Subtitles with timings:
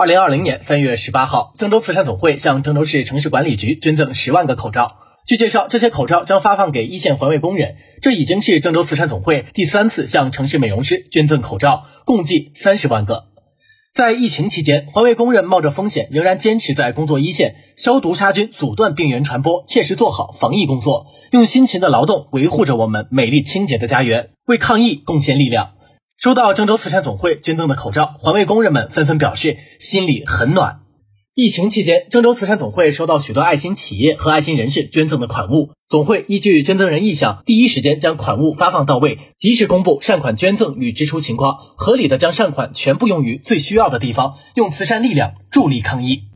[0.00, 4.98] 二零二零年三月十八号，郑州慈善总会向郑州市城市管理局捐赠十万个口罩。
[5.26, 7.74] 据介绍，这些口罩将发放给一线环卫工人。
[8.00, 13.24] 这已经是郑州慈善总会第三次向城市美容师捐赠口罩，共计三十万个。
[13.92, 25.70] 在疫情期间，环卫工人冒着风险，仍然坚持在工作一线消毒杀菌，阻断病源传播，切实做好防疫工作，用辛勤的劳动维护着我们美丽清洁的家园，为抗疫贡献力量。
[26.18, 30.80] 收到郑州慈善总会捐赠的口罩，环卫工人们纷纷表示心里很暖。
[31.32, 46.22] 疫情期间，郑州慈善总会收到许多爱心企业和爱心人士捐赠的款物，总会依据捐赠人意向，第一时间将款物发放到位，及时公布善款捐赠与支出情况，合理的将善款全部用于最需要的地方，用慈善力量助力抗疫。